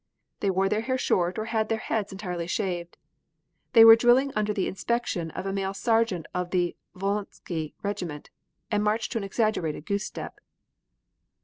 [0.39, 2.97] They wore their hair short or had their heads entirely shaved.
[3.73, 8.31] They were drilling under the instruction of a male sergeant of the Volynsky regiment,
[8.71, 10.41] and marched to an exaggerated goose step.